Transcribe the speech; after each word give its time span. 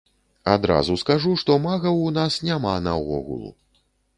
Адразу 0.53 0.95
скажу, 1.01 1.35
што 1.43 1.59
магаў 1.67 2.01
у 2.07 2.09
нас 2.17 2.41
няма 2.51 2.73
наогул. 2.87 3.45